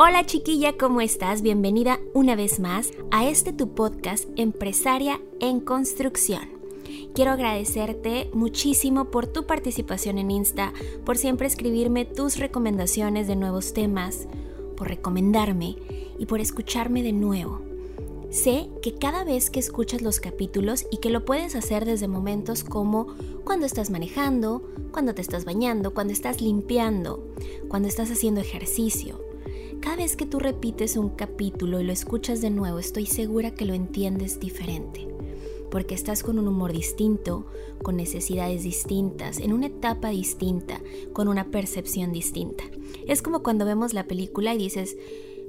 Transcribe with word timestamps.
Hola 0.00 0.24
chiquilla, 0.24 0.74
¿cómo 0.78 1.00
estás? 1.00 1.42
Bienvenida 1.42 1.98
una 2.14 2.36
vez 2.36 2.60
más 2.60 2.92
a 3.10 3.26
este 3.28 3.52
tu 3.52 3.74
podcast 3.74 4.28
Empresaria 4.36 5.20
en 5.40 5.58
Construcción. 5.58 6.50
Quiero 7.16 7.32
agradecerte 7.32 8.30
muchísimo 8.32 9.06
por 9.06 9.26
tu 9.26 9.44
participación 9.44 10.18
en 10.18 10.30
Insta, 10.30 10.72
por 11.04 11.18
siempre 11.18 11.48
escribirme 11.48 12.04
tus 12.04 12.36
recomendaciones 12.36 13.26
de 13.26 13.34
nuevos 13.34 13.74
temas, 13.74 14.28
por 14.76 14.86
recomendarme 14.86 15.74
y 16.16 16.26
por 16.26 16.38
escucharme 16.38 17.02
de 17.02 17.12
nuevo. 17.12 17.60
Sé 18.30 18.68
que 18.82 18.94
cada 18.94 19.24
vez 19.24 19.50
que 19.50 19.58
escuchas 19.58 20.00
los 20.00 20.20
capítulos 20.20 20.86
y 20.92 20.98
que 20.98 21.10
lo 21.10 21.24
puedes 21.24 21.56
hacer 21.56 21.84
desde 21.84 22.06
momentos 22.06 22.62
como 22.62 23.16
cuando 23.42 23.66
estás 23.66 23.90
manejando, 23.90 24.62
cuando 24.92 25.12
te 25.12 25.22
estás 25.22 25.44
bañando, 25.44 25.92
cuando 25.92 26.12
estás 26.12 26.40
limpiando, 26.40 27.26
cuando 27.66 27.88
estás 27.88 28.12
haciendo 28.12 28.40
ejercicio, 28.40 29.27
cada 29.80 29.96
vez 29.96 30.16
que 30.16 30.26
tú 30.26 30.38
repites 30.38 30.96
un 30.96 31.10
capítulo 31.10 31.80
y 31.80 31.84
lo 31.84 31.92
escuchas 31.92 32.40
de 32.40 32.50
nuevo, 32.50 32.78
estoy 32.78 33.06
segura 33.06 33.52
que 33.52 33.64
lo 33.64 33.74
entiendes 33.74 34.40
diferente, 34.40 35.08
porque 35.70 35.94
estás 35.94 36.22
con 36.22 36.38
un 36.38 36.48
humor 36.48 36.72
distinto, 36.72 37.46
con 37.82 37.96
necesidades 37.96 38.62
distintas, 38.62 39.38
en 39.38 39.52
una 39.52 39.66
etapa 39.66 40.10
distinta, 40.10 40.80
con 41.12 41.28
una 41.28 41.50
percepción 41.50 42.12
distinta. 42.12 42.64
Es 43.06 43.22
como 43.22 43.42
cuando 43.42 43.64
vemos 43.64 43.94
la 43.94 44.04
película 44.04 44.54
y 44.54 44.58
dices, 44.58 44.96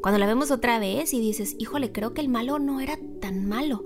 cuando 0.01 0.19
la 0.19 0.27
vemos 0.27 0.51
otra 0.51 0.79
vez 0.79 1.13
y 1.13 1.19
dices, 1.19 1.55
híjole, 1.59 1.91
creo 1.91 2.13
que 2.13 2.21
el 2.21 2.29
malo 2.29 2.59
no 2.59 2.79
era 2.79 2.99
tan 3.19 3.47
malo. 3.47 3.83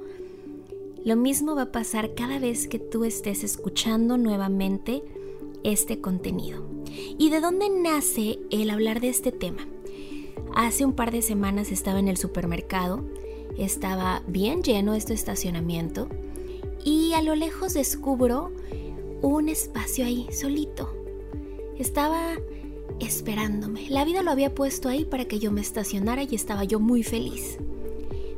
Lo 1.05 1.15
mismo 1.15 1.55
va 1.55 1.63
a 1.63 1.71
pasar 1.71 2.13
cada 2.13 2.39
vez 2.39 2.67
que 2.67 2.79
tú 2.79 3.03
estés 3.03 3.43
escuchando 3.43 4.17
nuevamente 4.17 5.03
este 5.63 5.99
contenido. 5.99 6.63
¿Y 7.17 7.29
de 7.29 7.41
dónde 7.41 7.69
nace 7.69 8.39
el 8.51 8.69
hablar 8.69 9.01
de 9.01 9.09
este 9.09 9.31
tema? 9.31 9.67
Hace 10.55 10.85
un 10.85 10.93
par 10.93 11.11
de 11.11 11.23
semanas 11.23 11.71
estaba 11.71 11.99
en 11.99 12.07
el 12.07 12.17
supermercado, 12.17 13.03
estaba 13.57 14.21
bien 14.27 14.61
lleno 14.61 14.93
este 14.93 15.13
estacionamiento 15.13 16.07
y 16.83 17.13
a 17.13 17.23
lo 17.23 17.33
lejos 17.33 17.73
descubro 17.73 18.51
un 19.23 19.49
espacio 19.49 20.05
ahí 20.05 20.27
solito. 20.31 20.93
Estaba 21.79 22.35
esperándome. 22.99 23.89
La 23.89 24.05
vida 24.05 24.21
lo 24.21 24.29
había 24.29 24.53
puesto 24.53 24.89
ahí 24.89 25.05
para 25.05 25.25
que 25.25 25.39
yo 25.39 25.51
me 25.51 25.61
estacionara 25.61 26.23
y 26.23 26.35
estaba 26.35 26.63
yo 26.65 26.79
muy 26.79 27.01
feliz. 27.01 27.57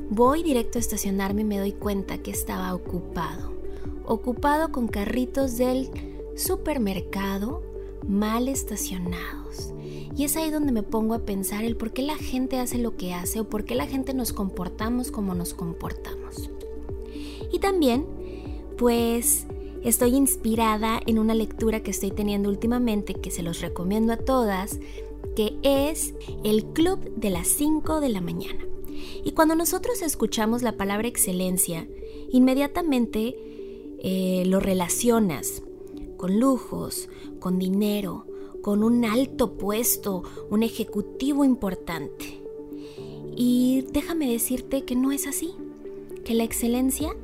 Voy 0.10 0.42
directo 0.42 0.78
a 0.78 0.82
estacionarme 0.82 1.42
y 1.42 1.46
me 1.46 1.60
doy 1.60 1.74
cuenta 1.74 2.20
que 2.20 2.32
estaba 2.32 2.74
ocupado. 2.74 3.54
Ocupado 4.06 4.72
con 4.72 4.88
carritos 4.88 5.58
del 5.58 5.90
supermercado 6.36 7.62
mal 8.08 8.48
estacionados. 8.48 9.75
Y 10.16 10.24
es 10.24 10.38
ahí 10.38 10.50
donde 10.50 10.72
me 10.72 10.84
pongo 10.84 11.14
a 11.14 11.26
pensar 11.26 11.66
el 11.66 11.76
por 11.76 11.92
qué 11.92 12.02
la 12.02 12.16
gente 12.16 12.58
hace 12.58 12.78
lo 12.78 12.96
que 12.96 13.14
hace 13.14 13.42
o 13.42 13.50
por 13.50 13.66
qué 13.66 13.76
la 13.76 13.86
gente 13.86 14.14
nos 14.14 14.32
comportamos 14.32 15.12
como 15.12 15.36
nos 15.36 15.54
comportamos. 15.54 16.50
Y 17.52 17.60
también, 17.60 18.06
pues, 18.78 19.46
estoy 19.84 20.16
inspirada 20.16 21.00
en 21.06 21.20
una 21.20 21.36
lectura 21.36 21.84
que 21.84 21.92
estoy 21.92 22.12
teniendo 22.12 22.50
últimamente, 22.50 23.14
que 23.14 23.30
se 23.30 23.44
los 23.44 23.60
recomiendo 23.60 24.14
a 24.14 24.18
todas, 24.18 24.80
que 25.36 25.58
es 25.64 26.14
el 26.44 26.66
Club 26.66 27.00
de 27.16 27.30
las 27.30 27.48
5 27.50 28.00
de 28.00 28.10
la 28.10 28.22
mañana. 28.22 28.66
Y 29.24 29.32
cuando 29.32 29.56
nosotros 29.56 30.02
escuchamos 30.02 30.62
la 30.62 30.78
palabra 30.78 31.08
excelencia, 31.08 31.88
inmediatamente 32.32 33.36
eh, 34.00 34.44
lo 34.46 34.60
relacionas 34.60 35.62
con 36.18 36.40
lujos, 36.40 37.10
con 37.40 37.60
dinero, 37.60 38.26
con 38.66 38.84
un 38.84 39.06
alto 39.06 39.60
puesto, 39.60 40.24
un 40.50 40.64
ejecutivo 40.64 41.46
importante. 41.46 42.42
Y 43.36 43.86
déjame 43.92 44.28
decirte 44.28 44.86
que 44.86 44.96
no 44.96 45.12
es 45.12 45.28
así, 45.28 45.54
que 46.24 46.34
la 46.34 46.46
excelencia 46.46 47.16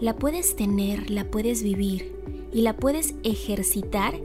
la 0.00 0.14
puedes 0.14 0.54
tener, 0.54 1.10
la 1.10 1.28
puedes 1.32 1.64
vivir 1.64 2.14
y 2.52 2.60
la 2.60 2.76
puedes 2.76 3.16
ejercitar 3.24 4.20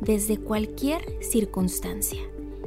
desde 0.00 0.36
cualquier 0.36 1.00
circunstancia, 1.22 2.22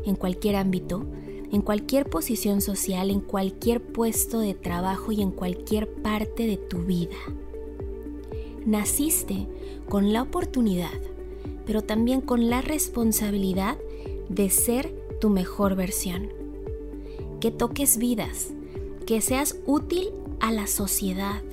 en 0.05 0.15
cualquier 0.15 0.55
ámbito, 0.55 1.05
en 1.51 1.61
cualquier 1.61 2.09
posición 2.09 2.61
social, 2.61 3.11
en 3.11 3.19
cualquier 3.19 3.81
puesto 3.81 4.39
de 4.39 4.53
trabajo 4.53 5.11
y 5.11 5.21
en 5.21 5.31
cualquier 5.31 5.91
parte 5.95 6.47
de 6.47 6.55
tu 6.55 6.83
vida. 6.83 7.17
Naciste 8.65 9.49
con 9.89 10.13
la 10.13 10.21
oportunidad 10.21 11.16
pero 11.67 11.83
también 11.83 12.21
con 12.21 12.49
la 12.49 12.61
responsabilidad 12.61 13.77
de 14.29 14.49
ser 14.49 14.95
tu 15.19 15.29
mejor 15.29 15.75
versión. 15.75 16.29
Que 17.41 17.51
toques 17.51 17.97
vidas, 17.97 18.47
que 19.05 19.21
seas 19.21 19.59
útil 19.65 20.11
a 20.39 20.51
la 20.51 20.65
sociedad. 20.65 21.43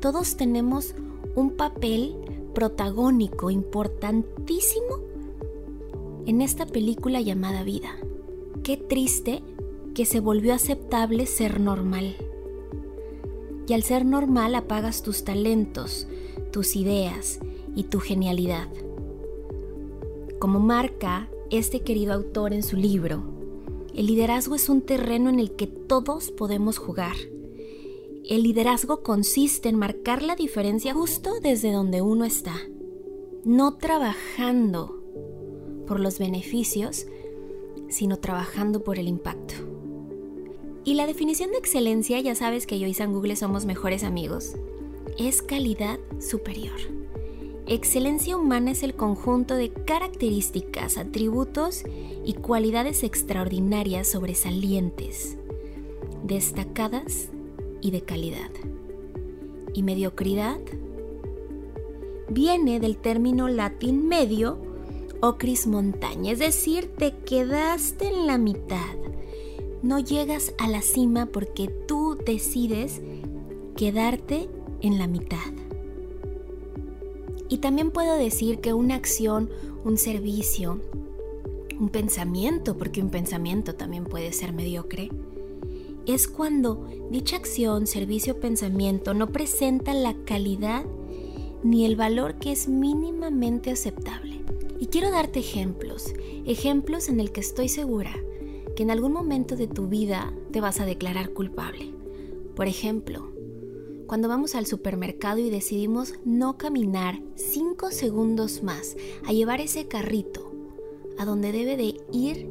Todos 0.00 0.36
tenemos 0.36 0.94
un 1.36 1.50
papel 1.50 2.16
protagónico 2.54 3.50
importantísimo 3.50 5.00
en 6.26 6.40
esta 6.40 6.66
película 6.66 7.20
llamada 7.20 7.62
vida. 7.62 7.90
Qué 8.62 8.76
triste 8.76 9.42
que 9.94 10.06
se 10.06 10.20
volvió 10.20 10.54
aceptable 10.54 11.26
ser 11.26 11.60
normal. 11.60 12.16
Y 13.68 13.74
al 13.74 13.82
ser 13.82 14.04
normal 14.04 14.54
apagas 14.54 15.02
tus 15.02 15.24
talentos, 15.24 16.06
tus 16.52 16.74
ideas 16.76 17.38
y 17.74 17.84
tu 17.84 18.00
genialidad. 18.00 18.68
Como 20.42 20.58
marca 20.58 21.28
este 21.52 21.82
querido 21.82 22.12
autor 22.12 22.52
en 22.52 22.64
su 22.64 22.76
libro, 22.76 23.22
el 23.94 24.08
liderazgo 24.08 24.56
es 24.56 24.68
un 24.68 24.82
terreno 24.82 25.30
en 25.30 25.38
el 25.38 25.54
que 25.54 25.68
todos 25.68 26.32
podemos 26.32 26.78
jugar. 26.78 27.14
El 28.28 28.42
liderazgo 28.42 29.04
consiste 29.04 29.68
en 29.68 29.76
marcar 29.76 30.24
la 30.24 30.34
diferencia 30.34 30.94
justo 30.94 31.38
desde 31.40 31.70
donde 31.70 32.02
uno 32.02 32.24
está, 32.24 32.56
no 33.44 33.76
trabajando 33.76 35.00
por 35.86 36.00
los 36.00 36.18
beneficios, 36.18 37.06
sino 37.88 38.16
trabajando 38.16 38.82
por 38.82 38.98
el 38.98 39.06
impacto. 39.06 39.54
Y 40.84 40.94
la 40.94 41.06
definición 41.06 41.52
de 41.52 41.58
excelencia, 41.58 42.18
ya 42.18 42.34
sabes 42.34 42.66
que 42.66 42.80
yo 42.80 42.88
y 42.88 42.94
San 42.94 43.12
Google 43.12 43.36
somos 43.36 43.64
mejores 43.64 44.02
amigos, 44.02 44.56
es 45.18 45.40
calidad 45.40 46.00
superior. 46.18 47.01
Excelencia 47.66 48.36
humana 48.36 48.72
es 48.72 48.82
el 48.82 48.94
conjunto 48.94 49.54
de 49.54 49.72
características, 49.72 50.98
atributos 50.98 51.84
y 52.24 52.34
cualidades 52.34 53.04
extraordinarias 53.04 54.08
sobresalientes, 54.08 55.36
destacadas 56.24 57.28
y 57.80 57.92
de 57.92 58.02
calidad. 58.02 58.50
Y 59.74 59.84
mediocridad 59.84 60.58
viene 62.28 62.80
del 62.80 62.96
término 62.96 63.48
latín 63.48 64.08
medio 64.08 64.58
o 65.20 65.38
cris 65.38 65.68
montaña, 65.68 66.32
es 66.32 66.40
decir, 66.40 66.90
te 66.96 67.16
quedaste 67.18 68.08
en 68.08 68.26
la 68.26 68.38
mitad. 68.38 68.96
No 69.82 70.00
llegas 70.00 70.52
a 70.58 70.68
la 70.68 70.82
cima 70.82 71.26
porque 71.26 71.68
tú 71.68 72.18
decides 72.26 73.00
quedarte 73.76 74.48
en 74.80 74.98
la 74.98 75.06
mitad. 75.06 75.51
Y 77.52 77.58
también 77.58 77.90
puedo 77.90 78.16
decir 78.16 78.60
que 78.60 78.72
una 78.72 78.94
acción, 78.94 79.50
un 79.84 79.98
servicio, 79.98 80.80
un 81.78 81.90
pensamiento, 81.90 82.78
porque 82.78 83.02
un 83.02 83.10
pensamiento 83.10 83.74
también 83.74 84.04
puede 84.04 84.32
ser 84.32 84.54
mediocre, 84.54 85.10
es 86.06 86.28
cuando 86.28 86.88
dicha 87.10 87.36
acción, 87.36 87.86
servicio 87.86 88.32
o 88.32 88.40
pensamiento 88.40 89.12
no 89.12 89.32
presenta 89.32 89.92
la 89.92 90.14
calidad 90.24 90.86
ni 91.62 91.84
el 91.84 91.94
valor 91.94 92.36
que 92.36 92.52
es 92.52 92.68
mínimamente 92.68 93.70
aceptable. 93.70 94.40
Y 94.80 94.86
quiero 94.86 95.10
darte 95.10 95.40
ejemplos, 95.40 96.14
ejemplos 96.46 97.10
en 97.10 97.20
el 97.20 97.32
que 97.32 97.40
estoy 97.40 97.68
segura 97.68 98.14
que 98.74 98.82
en 98.82 98.90
algún 98.90 99.12
momento 99.12 99.56
de 99.56 99.66
tu 99.66 99.88
vida 99.88 100.32
te 100.52 100.62
vas 100.62 100.80
a 100.80 100.86
declarar 100.86 101.34
culpable. 101.34 101.92
Por 102.56 102.66
ejemplo, 102.66 103.30
cuando 104.12 104.28
vamos 104.28 104.54
al 104.54 104.66
supermercado 104.66 105.38
y 105.38 105.48
decidimos 105.48 106.12
no 106.26 106.58
caminar 106.58 107.18
5 107.36 107.90
segundos 107.92 108.62
más 108.62 108.94
a 109.26 109.32
llevar 109.32 109.62
ese 109.62 109.88
carrito 109.88 110.52
a 111.18 111.24
donde 111.24 111.50
debe 111.50 111.78
de 111.78 111.96
ir 112.12 112.50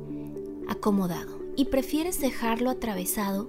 acomodado 0.68 1.40
y 1.56 1.66
prefieres 1.66 2.20
dejarlo 2.20 2.72
atravesado 2.72 3.48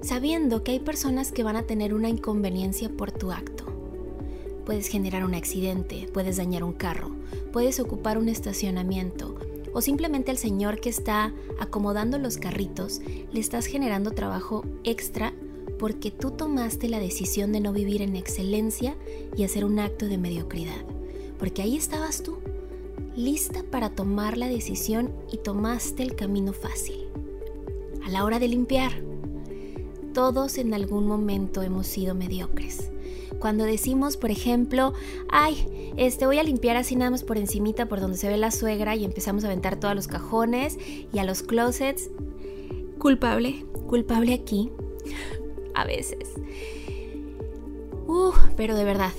sabiendo 0.00 0.64
que 0.64 0.70
hay 0.70 0.80
personas 0.80 1.30
que 1.30 1.42
van 1.42 1.56
a 1.56 1.64
tener 1.64 1.92
una 1.92 2.08
inconveniencia 2.08 2.88
por 2.88 3.12
tu 3.12 3.30
acto. 3.32 3.66
Puedes 4.64 4.88
generar 4.88 5.22
un 5.22 5.34
accidente, 5.34 6.08
puedes 6.14 6.38
dañar 6.38 6.64
un 6.64 6.72
carro, 6.72 7.14
puedes 7.52 7.80
ocupar 7.80 8.16
un 8.16 8.30
estacionamiento 8.30 9.34
o 9.74 9.82
simplemente 9.82 10.30
al 10.30 10.38
señor 10.38 10.80
que 10.80 10.88
está 10.88 11.34
acomodando 11.60 12.16
los 12.16 12.38
carritos 12.38 13.02
le 13.30 13.40
estás 13.40 13.66
generando 13.66 14.12
trabajo 14.12 14.64
extra 14.84 15.34
porque 15.78 16.10
tú 16.10 16.30
tomaste 16.30 16.88
la 16.88 16.98
decisión 16.98 17.52
de 17.52 17.60
no 17.60 17.72
vivir 17.72 18.02
en 18.02 18.16
excelencia 18.16 18.96
y 19.36 19.44
hacer 19.44 19.64
un 19.64 19.78
acto 19.78 20.06
de 20.06 20.18
mediocridad. 20.18 20.84
Porque 21.38 21.62
ahí 21.62 21.76
estabas 21.76 22.22
tú, 22.22 22.38
lista 23.14 23.62
para 23.70 23.90
tomar 23.90 24.36
la 24.36 24.48
decisión 24.48 25.12
y 25.32 25.38
tomaste 25.38 26.02
el 26.02 26.14
camino 26.14 26.52
fácil. 26.52 27.06
A 28.04 28.10
la 28.10 28.24
hora 28.24 28.38
de 28.38 28.48
limpiar, 28.48 28.92
todos 30.14 30.58
en 30.58 30.72
algún 30.74 31.06
momento 31.06 31.62
hemos 31.62 31.86
sido 31.86 32.14
mediocres. 32.14 32.90
Cuando 33.38 33.64
decimos, 33.64 34.16
por 34.16 34.30
ejemplo, 34.30 34.94
ay, 35.28 35.92
este 35.96 36.26
voy 36.26 36.38
a 36.38 36.42
limpiar 36.42 36.76
así 36.76 36.96
nada 36.96 37.10
más 37.10 37.22
por 37.22 37.36
encimita 37.36 37.86
por 37.86 38.00
donde 38.00 38.16
se 38.16 38.28
ve 38.28 38.36
la 38.36 38.50
suegra 38.50 38.96
y 38.96 39.04
empezamos 39.04 39.44
a 39.44 39.48
aventar 39.48 39.76
todos 39.76 39.94
los 39.94 40.08
cajones 40.08 40.78
y 41.12 41.18
a 41.18 41.24
los 41.24 41.42
closets. 41.42 42.10
Culpable, 42.98 43.66
culpable 43.88 44.32
aquí. 44.32 44.70
A 45.76 45.84
veces. 45.84 46.30
Uh, 48.08 48.32
pero 48.56 48.76
de 48.76 48.84
verdad, 48.84 49.12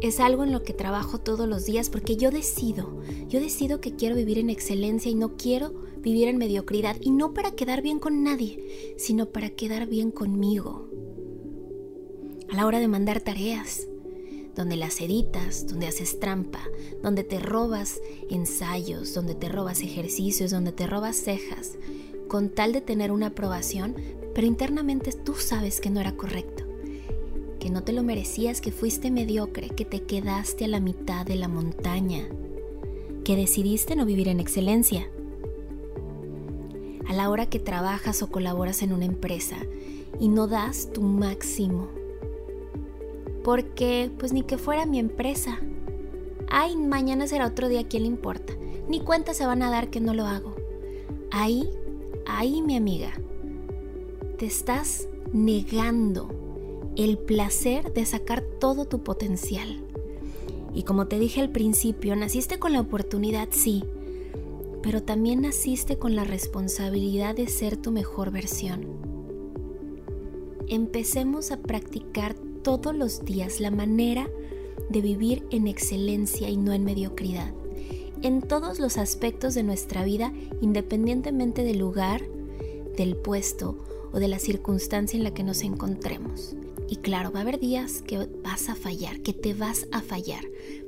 es 0.00 0.20
algo 0.20 0.44
en 0.44 0.52
lo 0.52 0.62
que 0.62 0.72
trabajo 0.72 1.18
todos 1.18 1.48
los 1.48 1.64
días 1.66 1.90
porque 1.90 2.16
yo 2.16 2.30
decido, 2.30 3.00
yo 3.28 3.40
decido 3.40 3.80
que 3.80 3.96
quiero 3.96 4.14
vivir 4.14 4.38
en 4.38 4.50
excelencia 4.50 5.10
y 5.10 5.14
no 5.14 5.36
quiero 5.36 5.72
vivir 5.98 6.28
en 6.28 6.36
mediocridad 6.36 6.96
y 7.00 7.10
no 7.10 7.32
para 7.32 7.52
quedar 7.52 7.82
bien 7.82 7.98
con 7.98 8.22
nadie, 8.22 8.94
sino 8.98 9.30
para 9.30 9.50
quedar 9.50 9.86
bien 9.86 10.10
conmigo. 10.10 10.88
A 12.50 12.56
la 12.56 12.66
hora 12.66 12.78
de 12.78 12.88
mandar 12.88 13.20
tareas, 13.20 13.88
donde 14.54 14.76
las 14.76 15.00
editas, 15.00 15.66
donde 15.66 15.86
haces 15.86 16.20
trampa, 16.20 16.60
donde 17.02 17.24
te 17.24 17.38
robas 17.38 18.00
ensayos, 18.30 19.14
donde 19.14 19.34
te 19.34 19.48
robas 19.48 19.80
ejercicios, 19.80 20.50
donde 20.50 20.72
te 20.72 20.86
robas 20.86 21.16
cejas, 21.16 21.72
con 22.28 22.50
tal 22.50 22.72
de 22.72 22.80
tener 22.80 23.10
una 23.10 23.28
aprobación, 23.28 23.96
pero 24.34 24.46
internamente 24.46 25.12
tú 25.12 25.34
sabes 25.34 25.80
que 25.80 25.90
no 25.90 26.00
era 26.00 26.16
correcto, 26.16 26.64
que 27.60 27.70
no 27.70 27.84
te 27.84 27.92
lo 27.92 28.02
merecías, 28.02 28.60
que 28.60 28.72
fuiste 28.72 29.10
mediocre, 29.10 29.70
que 29.70 29.84
te 29.84 30.02
quedaste 30.02 30.64
a 30.64 30.68
la 30.68 30.80
mitad 30.80 31.24
de 31.24 31.36
la 31.36 31.48
montaña, 31.48 32.28
que 33.24 33.36
decidiste 33.36 33.96
no 33.96 34.04
vivir 34.04 34.28
en 34.28 34.40
excelencia. 34.40 35.08
A 37.06 37.12
la 37.12 37.30
hora 37.30 37.46
que 37.46 37.60
trabajas 37.60 38.22
o 38.22 38.30
colaboras 38.30 38.82
en 38.82 38.92
una 38.92 39.04
empresa 39.04 39.56
y 40.18 40.28
no 40.28 40.48
das 40.48 40.92
tu 40.92 41.00
máximo, 41.00 41.88
porque 43.44 44.10
pues 44.18 44.32
ni 44.32 44.42
que 44.42 44.58
fuera 44.58 44.84
mi 44.84 44.98
empresa. 44.98 45.58
Ay, 46.50 46.76
mañana 46.76 47.26
será 47.26 47.46
otro 47.46 47.68
día, 47.68 47.86
¿quién 47.88 48.02
le 48.02 48.08
importa? 48.08 48.54
Ni 48.88 49.00
cuenta 49.00 49.32
se 49.32 49.46
van 49.46 49.62
a 49.62 49.70
dar 49.70 49.90
que 49.90 50.00
no 50.00 50.12
lo 50.12 50.26
hago. 50.26 50.54
Ahí, 51.30 51.68
ahí 52.26 52.62
mi 52.62 52.76
amiga, 52.76 53.12
estás 54.44 55.08
negando 55.32 56.28
el 56.96 57.18
placer 57.18 57.92
de 57.92 58.04
sacar 58.04 58.42
todo 58.60 58.84
tu 58.84 59.02
potencial. 59.02 59.84
Y 60.74 60.82
como 60.82 61.06
te 61.06 61.18
dije 61.18 61.40
al 61.40 61.50
principio, 61.50 62.14
naciste 62.16 62.58
con 62.58 62.72
la 62.72 62.80
oportunidad, 62.80 63.48
sí, 63.50 63.84
pero 64.82 65.02
también 65.02 65.42
naciste 65.42 65.98
con 65.98 66.14
la 66.14 66.24
responsabilidad 66.24 67.34
de 67.34 67.48
ser 67.48 67.76
tu 67.76 67.90
mejor 67.90 68.30
versión. 68.30 68.86
Empecemos 70.68 71.50
a 71.50 71.58
practicar 71.58 72.34
todos 72.62 72.94
los 72.94 73.24
días 73.24 73.60
la 73.60 73.70
manera 73.70 74.28
de 74.88 75.00
vivir 75.00 75.46
en 75.50 75.68
excelencia 75.68 76.48
y 76.48 76.56
no 76.56 76.72
en 76.72 76.84
mediocridad, 76.84 77.52
en 78.22 78.40
todos 78.40 78.78
los 78.78 78.96
aspectos 78.96 79.54
de 79.54 79.62
nuestra 79.62 80.04
vida, 80.04 80.32
independientemente 80.60 81.62
del 81.62 81.78
lugar, 81.78 82.22
del 82.96 83.16
puesto 83.16 83.76
o 84.14 84.20
de 84.20 84.28
la 84.28 84.38
circunstancia 84.38 85.16
en 85.16 85.24
la 85.24 85.34
que 85.34 85.42
nos 85.42 85.62
encontremos. 85.62 86.54
Y 86.88 86.96
claro, 86.96 87.32
va 87.32 87.40
a 87.40 87.42
haber 87.42 87.58
días 87.58 88.00
que 88.00 88.28
vas 88.44 88.68
a 88.68 88.76
fallar, 88.76 89.20
que 89.20 89.32
te 89.32 89.54
vas 89.54 89.88
a 89.90 90.00
fallar, 90.00 90.44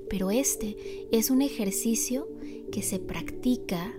pero 0.08 0.30
este 0.30 1.08
es 1.10 1.30
un 1.30 1.42
ejercicio 1.42 2.28
que 2.70 2.82
se 2.82 3.00
practica 3.00 3.92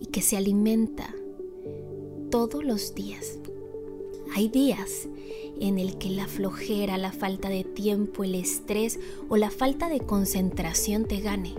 y 0.00 0.06
que 0.06 0.22
se 0.22 0.36
alimenta 0.36 1.14
todos 2.30 2.64
los 2.64 2.94
días. 2.94 3.38
Hay 4.34 4.48
días 4.48 5.08
en 5.58 5.78
el 5.78 5.98
que 5.98 6.10
la 6.10 6.28
flojera, 6.28 6.98
la 6.98 7.12
falta 7.12 7.48
de 7.48 7.64
tiempo, 7.64 8.22
el 8.22 8.36
estrés 8.36 9.00
o 9.28 9.36
la 9.36 9.50
falta 9.50 9.88
de 9.88 10.00
concentración 10.00 11.06
te 11.06 11.20
gane. 11.20 11.54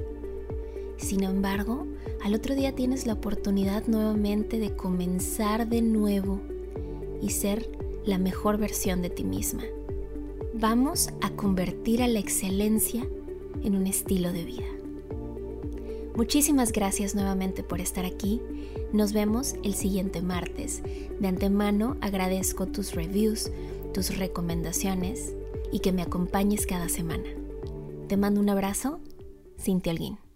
Sin 0.97 1.23
embargo, 1.23 1.85
al 2.23 2.33
otro 2.33 2.55
día 2.55 2.73
tienes 2.75 3.05
la 3.05 3.13
oportunidad 3.13 3.87
nuevamente 3.87 4.59
de 4.59 4.75
comenzar 4.75 5.67
de 5.67 5.81
nuevo 5.81 6.41
y 7.21 7.29
ser 7.29 7.69
la 8.05 8.17
mejor 8.17 8.57
versión 8.57 9.01
de 9.01 9.09
ti 9.09 9.23
misma. 9.23 9.63
Vamos 10.53 11.09
a 11.21 11.29
convertir 11.31 12.01
a 12.01 12.07
la 12.07 12.19
excelencia 12.19 13.07
en 13.63 13.75
un 13.75 13.85
estilo 13.85 14.33
de 14.33 14.43
vida. 14.43 14.65
Muchísimas 16.15 16.71
gracias 16.71 17.13
nuevamente 17.13 17.61
por 17.61 17.79
estar 17.79 18.03
aquí. 18.03 18.41
Nos 18.91 19.13
vemos 19.13 19.53
el 19.63 19.75
siguiente 19.75 20.21
martes. 20.23 20.81
De 21.19 21.27
antemano 21.27 21.95
agradezco 22.01 22.65
tus 22.65 22.95
reviews, 22.95 23.51
tus 23.93 24.17
recomendaciones 24.17 25.35
y 25.71 25.79
que 25.79 25.91
me 25.91 26.01
acompañes 26.01 26.65
cada 26.65 26.89
semana. 26.89 27.29
Te 28.07 28.17
mando 28.17 28.41
un 28.41 28.49
abrazo, 28.49 28.99
Cintia 29.59 29.91
Alguín. 29.91 30.26